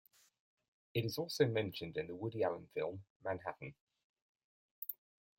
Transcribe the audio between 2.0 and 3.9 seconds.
the Woody Allen film "Manhattan".